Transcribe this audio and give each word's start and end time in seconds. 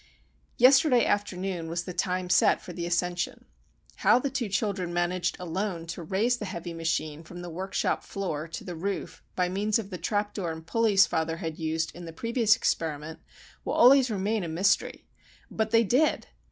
Yesterday 0.57 1.05
afternoon 1.05 1.69
was 1.69 1.83
the 1.83 1.93
time 1.93 2.27
set 2.27 2.59
for 2.59 2.73
the 2.73 2.87
ascension. 2.87 3.45
How 3.97 4.17
the 4.17 4.31
two 4.31 4.49
children 4.49 4.91
managed 4.95 5.37
alone 5.39 5.85
to 5.93 6.01
raise 6.01 6.37
the 6.37 6.45
heavy 6.45 6.73
machine 6.73 7.23
from 7.23 7.43
the 7.43 7.51
workshop 7.51 8.03
floor 8.03 8.47
to 8.47 8.63
the 8.63 8.73
roof 8.75 9.21
by 9.35 9.47
means 9.47 9.77
of 9.77 9.91
the 9.91 9.99
trap 9.99 10.33
door 10.33 10.51
and 10.51 10.65
pulleys 10.65 11.05
father 11.05 11.37
had 11.37 11.59
used 11.59 11.91
in 11.93 12.05
the 12.05 12.13
previous 12.13 12.55
experiment 12.55 13.19
will 13.63 13.73
always 13.73 14.09
remain 14.09 14.43
a 14.43 14.47
mystery. 14.47 15.07
But 15.51 15.69
they 15.69 15.83
did! 15.83 16.25